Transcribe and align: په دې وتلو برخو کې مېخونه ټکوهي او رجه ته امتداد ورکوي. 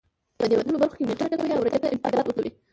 په 0.37 0.45
دې 0.49 0.55
وتلو 0.59 0.81
برخو 0.83 0.97
کې 0.97 1.03
مېخونه 1.07 1.29
ټکوهي 1.31 1.53
او 1.55 1.65
رجه 1.65 1.79
ته 1.83 1.87
امتداد 1.93 2.25
ورکوي. 2.25 2.51